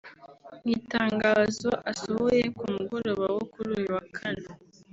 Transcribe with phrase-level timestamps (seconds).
[0.63, 4.47] Mu itangazo asohoye ku mugoroba wo kuri uyu wa kane